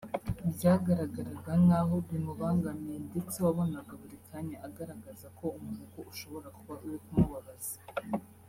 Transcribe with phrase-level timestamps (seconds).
[0.53, 7.75] Byagaragaraga nk’aho bimubangamiye ndetse wabonaga buri kanya agaragaza ko umuhogo ushobora kuba uri kumubabaza